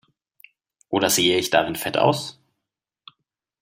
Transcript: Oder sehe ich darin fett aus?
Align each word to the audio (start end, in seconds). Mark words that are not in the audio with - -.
Oder 0.89 1.11
sehe 1.11 1.37
ich 1.37 1.51
darin 1.51 1.75
fett 1.75 1.95
aus? 1.95 2.41